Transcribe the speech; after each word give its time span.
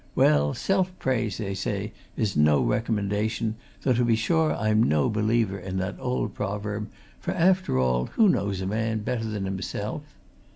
Well, 0.15 0.55
self 0.55 0.97
praise, 0.97 1.37
they 1.37 1.53
say, 1.53 1.93
is 2.17 2.35
no 2.35 2.59
recommendation, 2.63 3.53
though 3.83 3.93
to 3.93 4.03
be 4.03 4.15
sure 4.15 4.51
I'm 4.55 4.81
no 4.81 5.11
believer 5.11 5.59
in 5.59 5.77
that 5.77 5.97
old 5.99 6.33
proverb, 6.33 6.89
for, 7.19 7.35
after 7.35 7.77
all, 7.77 8.07
who 8.07 8.27
knows 8.27 8.61
a 8.61 8.65
man 8.65 9.01
better 9.03 9.25
than 9.25 9.45
himself? 9.45 10.01